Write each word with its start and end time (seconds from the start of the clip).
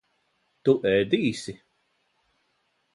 Tu 0.69 0.75
ēdīsi? 0.93 1.57